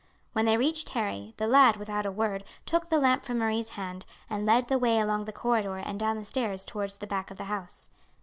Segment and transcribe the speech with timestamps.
[0.33, 4.03] When they reached Harry, the lad, without a word, took the lamp from Marie's hand,
[4.31, 7.37] and led the way along the corridor and down the stairs towards the back of
[7.37, 7.91] the house.